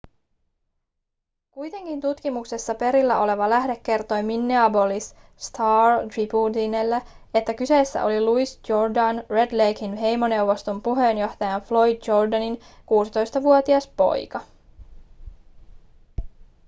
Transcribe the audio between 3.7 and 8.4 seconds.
kertoi minneapolis star-tribunelle että kyseessä oli